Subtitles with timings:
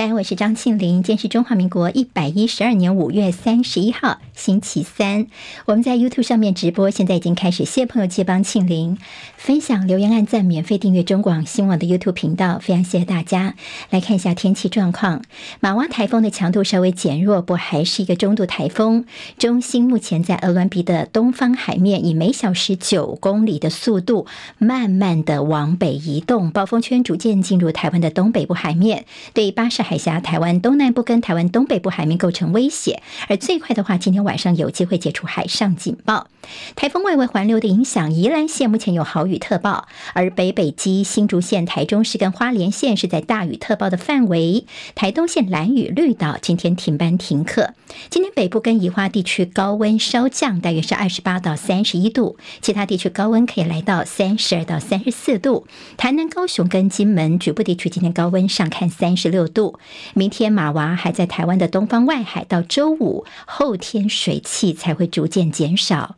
[0.00, 1.02] 三，我是张庆林。
[1.02, 5.26] 今天是中华民国一百一十二年五月三十一号，星期三。
[5.66, 7.66] 我们在 YouTube 上面直播，现在已经开始。
[7.66, 8.96] 谢谢朋友借帮庆玲
[9.36, 13.54] 分享、留言、按赞、免费订阅中广新闻网的 YouTube 频道，非常谢谢大家。
[13.90, 15.22] 来看一下天气状况，
[15.60, 19.04] 马湾台风的强度稍微减弱，不还是一个中度台风。
[19.36, 29.04] 中心目前在鹅銮鼻的东方海面，以每小时九公里的速度，慢慢的往北移动，暴风圈逐渐进入台湾的东北部海面，
[29.34, 33.02] 对巴士海峡、台湾东南部跟台湾东北部海面构成威胁。
[33.28, 36.28] 而最快的话，今天晚晚上有机会解除海上警报。
[36.76, 44.64] 台风外围环流的影响，宜兰县目前有豪雨特报，而北北基、新竹县、台中市跟花莲县是在大雨特报的范围。
[44.94, 47.74] 台东县蓝雨绿岛今天停班停课。
[48.08, 55.66] 今天北部跟宜花地区高温稍降，大约是二十八到三十一度，其他地区高温可以来到三十二到三十四度。
[55.96, 59.78] 台南、高雄跟金门局部地区今天高温上看三十六度。
[60.14, 66.16] 明天马娃还在台湾的东方外海，到周五后天水汽才会逐渐减少。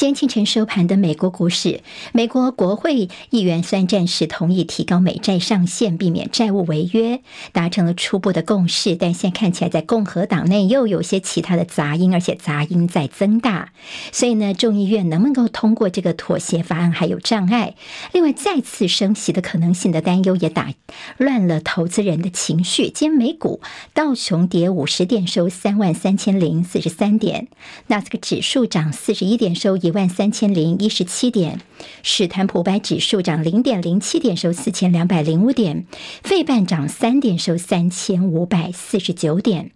[0.00, 1.82] 今天清晨收盘的美国股市，
[2.14, 7.20] 美国国会议员虽然暂时同意提高美债上限，避免债务违约，
[7.52, 13.74] 达成了初步的共识，但现在看起来在共和党内又有些其他的杂音，而且杂音在增大，
[14.10, 17.74] 所以呢，众议院能不能够通过这个妥协法案还有障碍。
[18.12, 20.72] 另外，再次升息的可能性的担忧也打
[21.18, 22.88] 乱了投资人的情绪。
[22.88, 23.60] 今天美股
[23.92, 27.48] 道琼跌五十点，收三万三千零四十三点，
[27.88, 29.89] 纳斯克指数涨四十一点，收一。
[29.90, 31.60] 一万三千零一十七点，
[32.04, 35.84] 史坦普百指数涨零点零七点，收四千两百零五点，
[36.22, 39.72] 费半涨三点，收三千五百四十九点。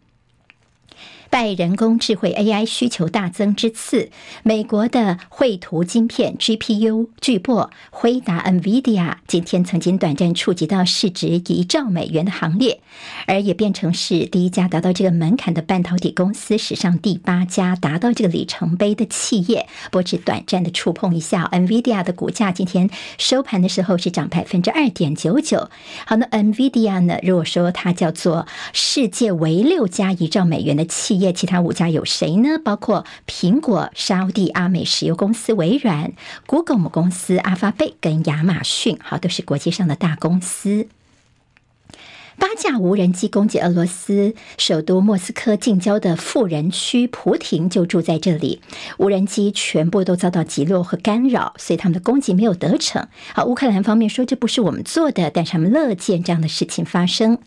[1.35, 4.09] 拜人工智慧 AI 需求大增之次，
[4.45, 12.81] 美国的绘图晶片 GPU 巨擘辉达 NVIDIA 今天曾经短暂触及到市值一兆美元的行列，
[13.27, 19.67] 而也变成是第一家达到这个门槛的半导体公司，史上第八家达到这个里程碑的企业。
[19.87, 22.89] 不过只短暂的触碰一下，NVIDIA 的股价今天
[23.19, 25.69] 收盘的时候是涨百分之二点九九。
[26.07, 27.19] 好，那 NVIDIA 呢？
[27.25, 31.24] 如果说它叫做世界唯六家一兆美元的企业。
[31.33, 32.59] 其他五家有谁呢？
[32.65, 36.13] 包括苹果、沙地阿美石油公司、微软、
[36.47, 40.89] Google 母公司阿发贝跟亚马逊，好，都是国际上的大公司。
[42.39, 48.61] 八架无人机攻击俄罗斯首都莫斯科近郊的富人区，普廷就住在这里。
[48.99, 53.09] 无人机全部都遭到击落和干扰，所以他们的攻击没有得逞。
[53.35, 57.39] 好，乌克兰方面说这不是我们做的，但是他们乐见这样的事情发生。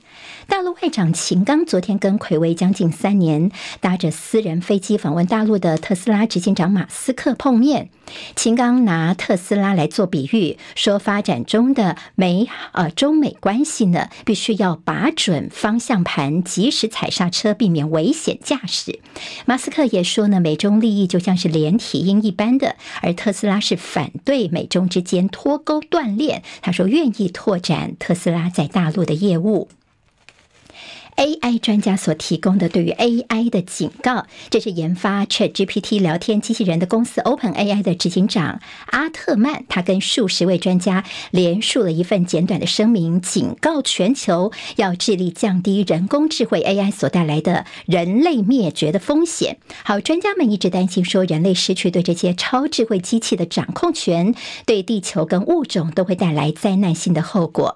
[0.47, 7.89] 大陆外长秦刚昨天跟暌违将近三年，搭着私人飞机访问大陆的特斯拉执行长马斯克碰面。
[8.35, 18.99] 秦刚拿特斯拉来做比喻，说发展中的美呃中美关系呢，必须要把准方向盘，及时踩刹车，避免危险驾驶。
[19.45, 26.43] 马斯克也说呢，美中利益就像是连体婴一般的，而特斯拉是反对美中之间脱钩断裂。
[26.61, 29.69] 他说愿意拓展特斯拉在大陆的业务。
[31.17, 38.61] AI 专家所提供的对于 AI 的警告，这是研发 ChatGPT 聊天机器人的公司 OpenAI 的执行长
[38.91, 49.57] 阿特曼，他跟数十位专家连署了一份简短的声明，警告全球要致力降低人工智慧 AI 所带来的人类灭绝的风险。
[49.83, 54.35] 好，专家们一直担心说，人类失去对这些超智慧机器的掌控权，
[54.67, 57.75] 对地球跟物种都会带来灾难性的后果。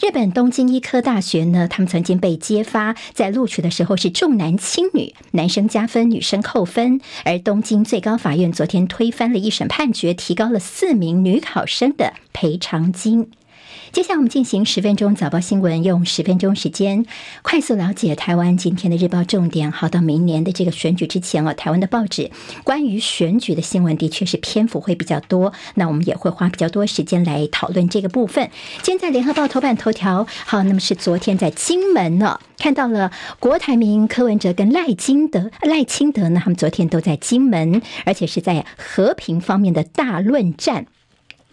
[0.00, 7.00] 日本东京医科大学呢，他们曾经被揭发在录取的时候是重男轻女，男生加分，女生扣分。
[7.24, 13.30] 而东京最高法院昨天推翻了一审判决，提高了四名女考生的赔偿金。
[13.92, 17.04] 接下来我们进行十分钟早报新闻，用十分钟时间
[17.42, 19.70] 快速了解台湾今天的日报重点。
[19.70, 22.30] 好，到明年的这个选举之前哦，台湾的报纸
[22.64, 28.50] 关于选举的新闻的确是篇幅会比较多，那我们也会花比较多时间来讨论这个部分。
[28.82, 40.86] 今天在联合报头版头条，好，那么是昨天在金门呢看到了国台民、柯文哲跟赖清德、赖清德呢，他们昨天都在金门，而且是在和平方面的大论战。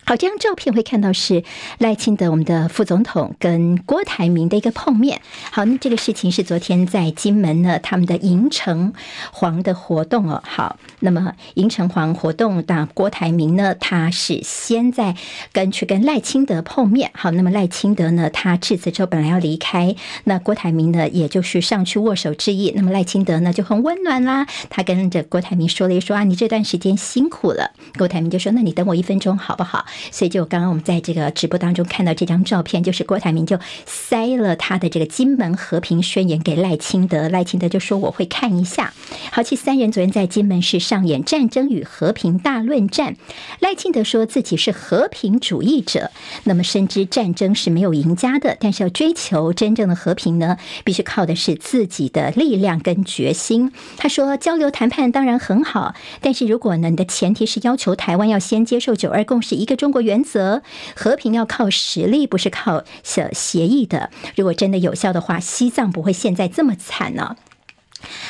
[0.10, 1.44] 好，这张照片会看到是
[1.78, 5.22] 赖清德，我们的副总统跟郭台铭的一个碰面。
[5.52, 8.92] 好，那这个事情是昨天在金门呢，他们的迎城
[9.32, 10.42] 隍的活动哦。
[10.44, 15.16] 好，那么迎城隍活动，那郭台铭呢，他是先在
[15.54, 17.12] 跟去跟赖清德碰面。
[17.14, 22.74] 好，那么赖清德呢，他致辞之后本来要离开，那郭台铭呢，也就是上去握手致意。
[22.76, 27.70] 那么赖清德呢就很温暖啦，他跟着郭台铭说了一说啊，你这段时间辛苦了。
[28.00, 29.86] 郭台铭就说，那你等我一分钟好不好？
[30.12, 38.94] 所以就刚刚我们在这个直播当中看到这张照片，就是郭台铭就塞了他的这个金门和平宣言给赖清德，赖清德就说我会看一下。
[39.32, 43.16] 好，其三人昨天在金门市上演战争与和平大论战，
[43.60, 46.12] 赖清德说自己是和平主义者，
[46.44, 53.72] 那么深知战争是没有赢家的，但是要追求真正的和平呢，必须靠的是自己的力量跟决心。
[53.98, 60.62] 他说交流谈判当然很好，但是如果呢，你的前提是要求台湾要先接受九二共识、一个中国原则，
[60.94, 64.10] 和平要靠实力，不是靠协协议的。
[64.36, 67.38] 如果真的有效的话，西藏不会现在这么惨呢。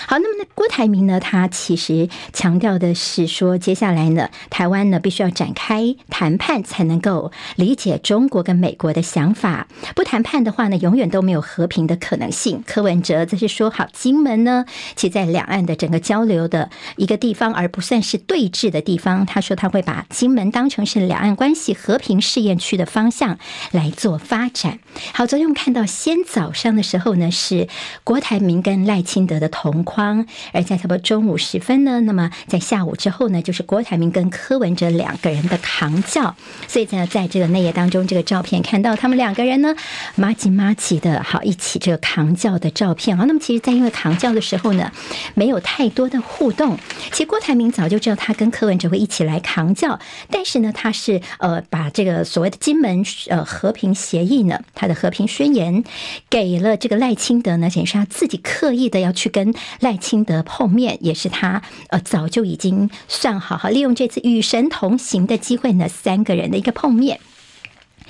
[0.07, 9.68] 好，那么呢，郭台铭呢，他其实强调的是说，接下来呢，台湾呢必须要展开谈判，才能够理解中国跟美国的想法。
[9.96, 12.63] 不谈判的话呢，永远都没有和平的可能性。
[12.66, 14.66] 柯文哲则是说，好，金门呢，
[14.96, 19.25] 其在两岸的整个交流的一个地方，而不算是对峙的地方。
[19.25, 23.38] 他说他会把金门当成是两岸关系和平试验区的方向
[23.72, 24.80] 来做发展。
[25.13, 27.68] 好，昨天我们看到，先早上的时候呢，是
[28.06, 29.84] 郭台铭跟赖清德的同。
[29.89, 36.36] 框，而在差不多中午时分呢，那么在下午之后呢，就是郭台铭跟柯文哲两个人的扛轿，
[36.68, 39.74] 所以呢，在这个内页当中，这个照片看到他们两个人呢，
[40.13, 43.25] 麻吉麻吉的好一起这个扛轿的照片啊。
[43.27, 44.91] 那么其实，在因为扛轿的时候呢，
[45.33, 46.77] 没有太多的互动。
[47.12, 50.00] 其实郭台铭早就知道他跟柯文哲会一起来扛轿，
[50.30, 55.83] 但是呢，他是呃把这个所谓的金门呃和平协议呢，他的和平宣言
[56.30, 59.53] 给了这个赖清德呢，显示他自己刻意的要去跟。
[59.80, 67.20] 赖清德碰面也是他呃早就已经算好，好利用这次与神同行的机会呢，三个人的一个碰面。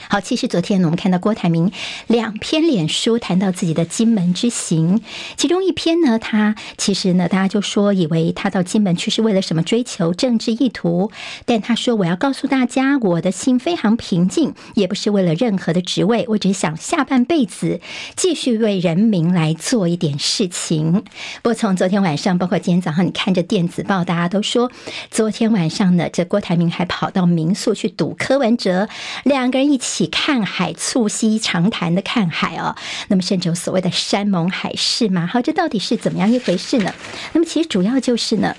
[0.07, 1.71] 好，其实昨天，我们看到郭台铭
[2.07, 5.01] 两篇脸书谈到自己的金门之行，
[5.35, 11.11] 其中一篇呢，他其实呢，大家就说以为他到金门去是为了什么追求政治意图，
[11.45, 17.81] 但他说我要告诉大家，我的心非常平静，也不是为了任何的职位，我只想下半辈子
[18.15, 21.03] 继续为人民来做一点事情。
[21.43, 24.71] 不从昨天晚上，包括今天早上，你看着电子报，大家都说
[25.11, 28.87] 昨天晚上呢，这郭台铭还跑到民宿去堵柯文哲，
[29.25, 29.88] 两个人一起。
[29.89, 32.75] 起看海，促膝长谈的看海哦，
[33.07, 35.25] 那么甚至有所谓的山盟海誓嘛？
[35.25, 36.93] 好，这到底是怎么样一回事呢？
[37.33, 38.55] 那么其实主要就是呢，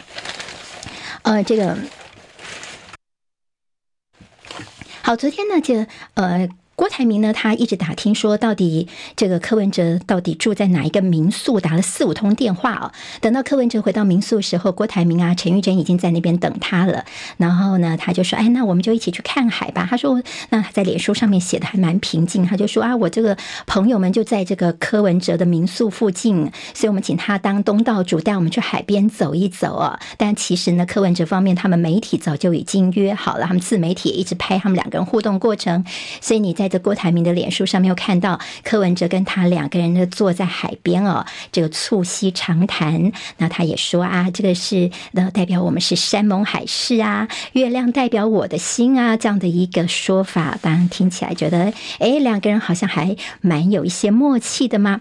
[1.22, 1.78] 呃，这个
[5.02, 6.48] 好，昨天呢，就呃。
[6.80, 12.90] 郭台铭呢，他一直打听说，到底这个柯文哲到底住在哪一个民宿，打了四五通电话哦。
[13.20, 17.04] 等到柯文哲回到民宿的时候，郭台铭啊、陈玉珍已经在那边等他了。
[17.36, 23.36] 然后呢，他就说：“哎，那我们就一起去看海吧。”他说：“那他在脸书上面写的还蛮平静。”他就说：“啊，我这个
[23.66, 29.98] 朋友们就在这个柯文哲的民宿附近，所以我们请他当东道主，带我们去海边走一走哦。
[30.16, 35.84] 但其实呢，柯文哲方面他们媒体早就已经约好了，他们自媒体一直拍他们两个人互动过程，
[36.22, 36.69] 所以你在。
[36.70, 43.12] 在郭台铭的脸书上面，又看到柯文哲跟他两个人呢坐在海边哦，这个促膝长谈。
[43.36, 55.00] 那他也说啊，这个是呃代表我们是山盟海誓啊，月亮代表我的心啊，这样的一个说法，当然听起来觉得，哎，两个人好像还蛮有一些默契的嘛。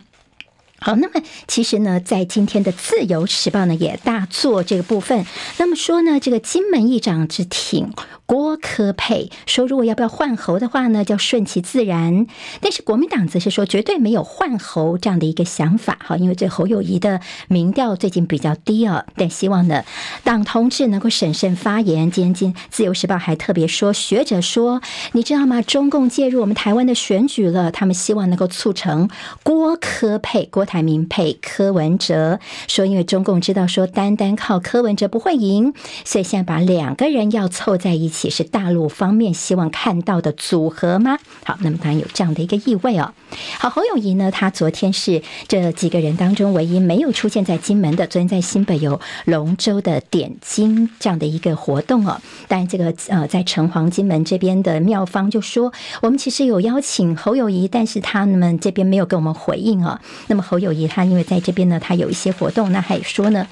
[0.82, 5.26] 好，那么其实呢，在今天的《自由时报》呢也大做这个部分，
[5.58, 7.92] 那么说呢，这个金门议长之挺。
[8.30, 12.28] 郭科配说：“如果要不要换侯的话呢，叫顺其自然。
[12.62, 15.98] 但是国民党则是说，绝对没有换侯这样的一个想法。
[16.00, 19.04] 哈，因为这侯友谊的民调最近比较低啊。
[19.16, 19.84] 但希望呢，
[20.24, 22.12] 党同志能够审慎发言。
[22.12, 24.80] 今天自由时报还特别说，学者说，
[25.14, 25.64] 你知道吗？
[25.64, 29.10] 中共介入我们台湾的选举了，他们希望能够促成
[29.42, 32.40] 郭科配，郭台铭配柯文哲。
[32.68, 35.74] 说因为中共知道说，单单靠柯文哲不会赢，
[36.06, 41.18] 所以现在把两个人要凑在一起。”也是大陆方面希望看到的组合吗？
[41.44, 43.14] 好，那么当然有这样的一个意味哦。
[43.58, 48.08] 好，侯友宜呢，他昨天是这几个人当中唯一没有出现在金门的。
[48.08, 52.20] 昨天在新北有龙舟的点睛这样的一个活动哦。
[52.48, 55.72] 但这个呃，在城隍金门这边的庙方就说，
[56.02, 60.00] 我们其实有邀请侯友宜，但是他们这边没有给我们回应哦。
[60.28, 63.48] 那么侯友宜他因为在这边呢，他有一些活动，那还说呢。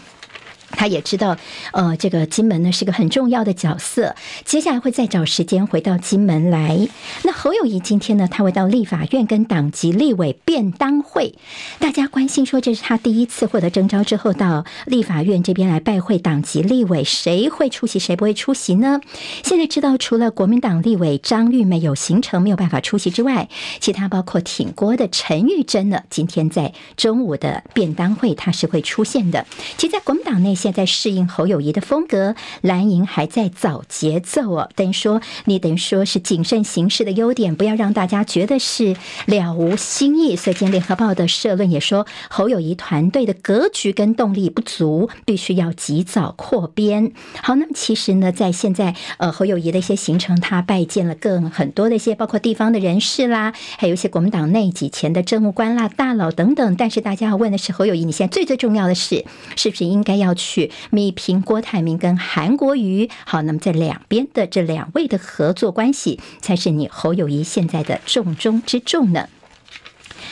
[0.72, 1.38] 他也知道，
[1.72, 6.88] 呃，这个金门呢是个很重要的角色，接下来会再找时间回到金门来。
[7.24, 11.36] 那侯友谊今天呢，他会到立法院跟党籍立委便当会，
[11.80, 19.00] 大家关心说这是他第一次获得征召之后到立法院这边来拜会党籍立委，谁会出席，谁不会出席呢？
[19.44, 23.48] 现在知道，除了国民党立委张玉梅有行程没有办法出席之外，
[23.80, 29.46] 其他包括挺郭的陈玉珍呢，今天在中午的便当会他是会出现的。
[29.78, 30.57] 其实，在国民党内。
[30.58, 34.70] 现在适应侯友谊的风格，蓝营还在找节奏哦。
[34.76, 40.36] 等于说，你等于说是谨慎行事的优点，不要让大家觉得是了无新意。
[40.36, 47.14] 所以，今天联合报的社论也说，侯友谊团队的格局跟动力不足，必须要及早扩编。
[47.42, 56.76] 好，那么其实呢，在现在呃侯友谊的一些行程，他拜见了更很多的一些包括地方的人士啦，还有一些国民党内几前的政务官啦、大佬等等。
[56.76, 63.10] 但是大家要问的是，侯友谊，你现在最最重要的是，是不是应该要去去弭平郭台铭跟韩国瑜？
[63.26, 69.28] 好，那么在两边的这两位的合作关系，才是你侯友谊现在的重中之重呢。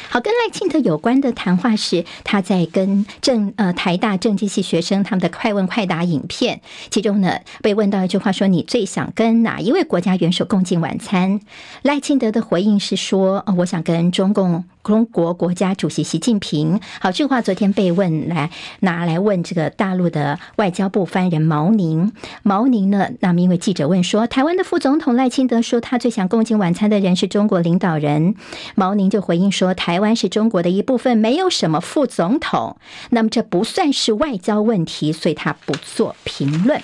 [0.10, 11.42] 好，跟赖清德有关的谈话是他在跟政呃台大政经系学生他们的快问快答影片，其中呢被问到一句话说，你最想跟哪一位国家元首共进晚餐？
[11.82, 14.64] 赖清德的回应是说，呃，我想跟中共。
[14.86, 18.52] 中国国家主席习近平，好，这话昨天被问来
[18.82, 22.14] 拿来问这个大陆的外交部发言人毛宁。
[22.44, 28.36] 毛宁呢，那么因为记者问说，台湾的副总统赖清德说他最想共进晚餐的人是中国领导人，
[28.76, 32.78] 毛宁就回应说，台湾是中国的一部分，没有什么副总统，
[33.10, 36.80] 那么这不算是外交问题，所以他不做评论。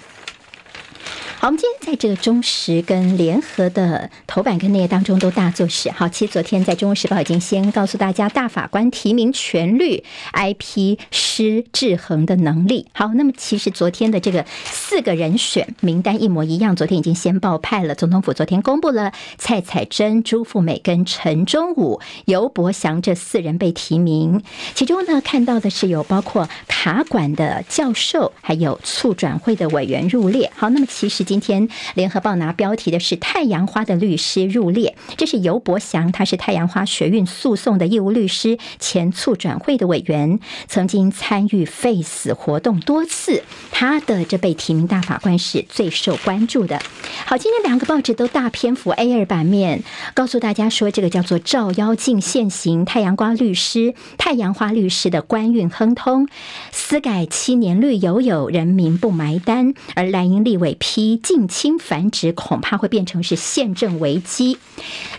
[1.41, 5.89] 好，我们今天在这个中时跟联合的头版跟内页当中都大做事。
[5.89, 12.85] 好，其实昨天在《中国时报》已经先告诉大家，大法官提名全律，IP 施制衡的能力。
[12.93, 17.95] 好，那么其实昨天的这个四个人选名单一模一样，昨天已经先报派了。
[17.95, 24.43] 总统府昨天公布了蔡彩珍、朱富美跟陈忠武、尤伯祥这四人被提名。
[24.75, 30.51] 其中呢，看到的是有包括卡管的教授，还有促转会的委员入列。
[30.55, 31.25] 好，那么其实。
[31.31, 46.81] 今天联合报拿标题的是太阳花的律师入列，这是尤伯祥，他是太阳花学运诉讼的义务律师，前促转会的委员，曾经参与废死活动多次，他的这被提名大法官是最受关注的。
[47.25, 49.83] 好，今天两个报纸都大篇幅 A 二版面
[50.13, 56.27] 告诉大家说，这个叫做照妖镜现形，太阳花律师，太阳花律师的官运亨通，
[56.73, 61.20] 私改七年绿油油，人民不埋单，而蓝营立委批。
[61.21, 64.57] 近亲繁殖恐怕会变成是宪政危机。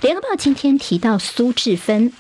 [0.01, 2.13] 联合报今天提到苏志芬。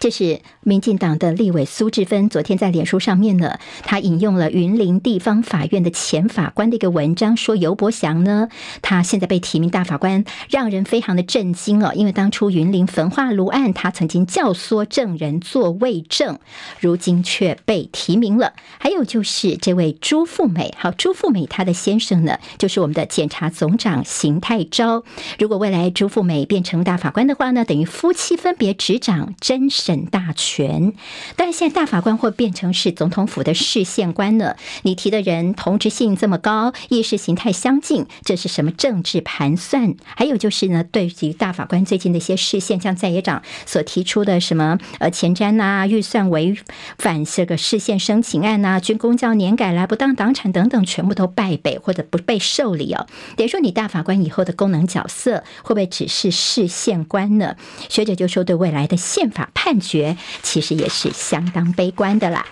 [0.00, 8.48] 这是民进党的立委苏治芬昨天在脸书上面呢，他引用了云林地方法院的前法官的一个文章，说尤伯祥呢，
[8.80, 16.38] 他现在被提名大法官，让人非常的震惊哦，因为当初云林焚化炉案，他曾经教唆证人作伪证，
[16.80, 18.54] 如今却被提名了。
[18.78, 25.04] 还有就是这位朱富美，好，朱富美她的先生呢，就是我们的检察总长邢泰昭。
[25.38, 29.89] 如果未来朱富美变成大法官的话呢，等于夫妻分别执掌真审。
[29.90, 30.92] 审大权，
[31.34, 34.54] 但是现在大法官会变成是总统府的释宪官呢？
[34.82, 39.96] 你提的人同质性这么高，意识形态相近，这是什么政治盘算？
[40.04, 46.56] 还有就是呢，对于大法官最近的一些视宪，像在野党所提出的什么呃前瞻呐、预算违
[46.96, 53.08] 反这个释宪申请案呐、军公教年改来、不当党产等等，全部都败北或者不被受理哦。
[53.36, 57.56] 等于说，你大法官以后的功能角色会不会只是释宪官呢？
[57.88, 59.79] 学者就说，对未来的宪法判。
[59.80, 62.44] 觉其实也是相当悲观的啦。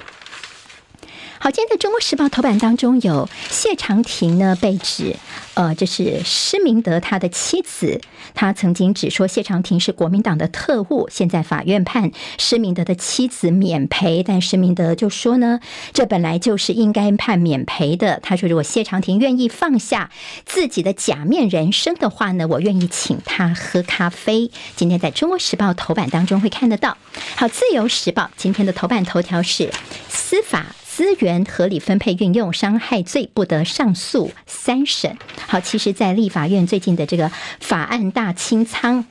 [1.40, 5.14] 好，今天在《中国时报》头版当中有谢长廷呢被指，
[5.54, 8.00] 呃，这是施明德他的妻子，
[8.34, 15.60] 他曾经指说谢长廷是国民党的特务，现在法院判施明德的妻子免赔，但施明德就说呢，
[15.92, 18.18] 这本来就是应该判免赔的。
[18.20, 20.10] 他说，如果谢长廷愿意放下
[20.44, 24.50] 自己的假面人生的话呢，我愿意请他喝咖啡。
[24.74, 26.98] 今天在《中国时报》头版当中会看得到。
[27.36, 29.70] 好，《自由时报》今天的头版头条是
[30.08, 30.74] 司法。
[30.98, 35.16] 资源合理分配运用，伤害罪不得上诉三审。
[35.46, 39.04] 好，其实，在立法院最近的这个法案大清仓，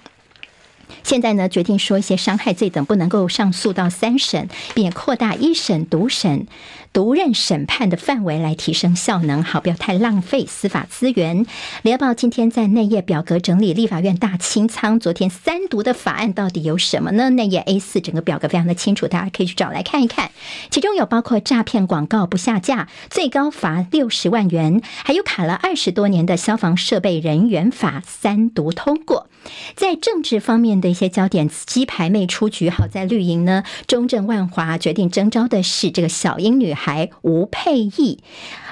[1.03, 6.47] 现在呢决定说一些伤害罪等不能够上诉到三审，并扩大一审独审。
[6.93, 11.45] 独任审判的范围来提升效能，好，不要太浪费司法资源。
[11.83, 17.29] 联合报今天在内页表格整理立法院大清仓，昨天三读的法案到底有什么呢？
[17.31, 20.31] 内页 A 四整个表格非常的清楚，大家可以去找来看一看。
[20.71, 29.27] 其中有包括诈骗广告不下架，最高罚六十万元，还有卡了二十多年的消防设备人员法三读通过。
[29.75, 32.69] 在政治方面的一些焦点，鸡排妹出局。
[32.69, 38.19] 好在绿营呢，中正万华决定征召的是这个小英女孩吴佩忆。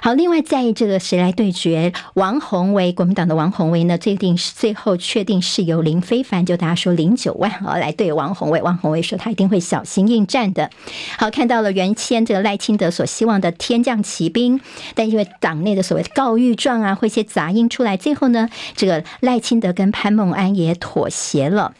[0.01, 1.91] 好，另外在这个谁来对决？
[2.13, 8.62] 王鸿薇，国民党的王鸿薇呢，最定是最后确定是由林非凡，就大家说零九万哦来对王鸿薇。
[8.62, 10.70] 王鸿薇说他一定会小心应战的。
[11.17, 14.62] 好，看到了原先这个赖清德所希望的天降奇兵，
[14.94, 21.74] 但因为党内的所谓的告御状啊，会一些杂音出来，最后呢，这个赖清德跟潘孟安也也妥协了。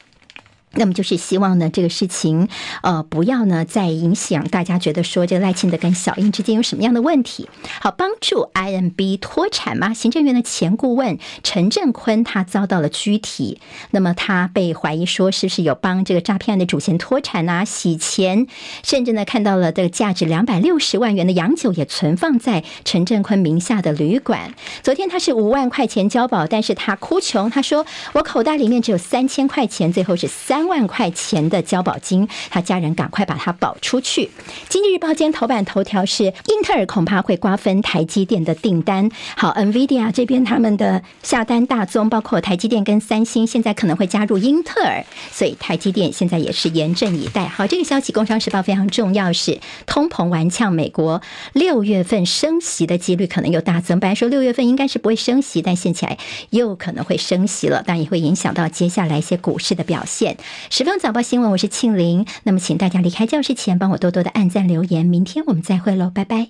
[0.76, 2.48] 那么就是希望呢，这个事情
[2.82, 7.50] 呃不要呢再影响大家觉得说这个赖清德跟小英之间有什么样的问题。
[7.80, 9.94] 好，帮助 IMB 脱产吗？
[9.94, 13.60] 行政院的前顾问陈振坤他遭到了拘提，
[13.92, 18.46] 那么他被怀疑说是不是有帮这个诈骗案的主嫌脱产啊、洗钱，
[18.84, 24.54] 甚至呢看到了这个价值两百六十万元的洋酒也存放在陈振坤名下的旅馆。
[24.84, 30.65] 昨天他是五万块钱交保，但是他哭穷，他说我口袋里面只有三千块钱，最后是三。
[30.68, 34.30] 万块钱的交保金，他家人赶快把他保出去。
[34.70, 39.10] 经济日报今天头版头条是英特尔恐怕会瓜分台积电的订单。
[39.36, 47.48] 好，NVIDIA 这边他们的下单大宗，包括台积电跟三星，现在可能会加入英特尔，所以台积电现在也是严阵以待。
[47.48, 51.22] 好，这个消息，工商时报非常重要，是通膨顽呛，美国
[51.54, 54.00] 六月份升息的几率可能又大增。
[54.00, 56.18] 本来说六月份应该是不会升息，但现起来
[56.50, 60.38] 又可能会升息了，当然也会影响到接下来一些股市的表现。
[60.70, 62.26] 十分早报新闻，我是庆玲。
[62.44, 65.06] 那么，请大家离开教室前，帮我多多的按赞留言。
[65.06, 66.50] 明天我们再会喽，拜拜。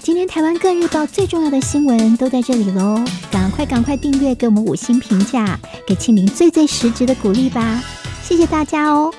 [0.00, 7.82] 今天台湾各日报最重要的新闻都在这里喽，赶快赶快订阅，给我们五星评价，给庆玲最最实质的鼓励吧。
[8.22, 9.12] 谢谢大家哦。